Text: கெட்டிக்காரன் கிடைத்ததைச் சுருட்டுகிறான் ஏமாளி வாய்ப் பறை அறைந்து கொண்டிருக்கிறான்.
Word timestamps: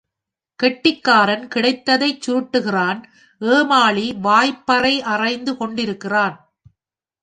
கெட்டிக்காரன் 0.59 1.47
கிடைத்ததைச் 1.47 2.21
சுருட்டுகிறான் 2.25 2.99
ஏமாளி 3.41 4.13
வாய்ப் 4.21 4.65
பறை 4.65 5.01
அறைந்து 5.01 5.57
கொண்டிருக்கிறான். 5.57 6.37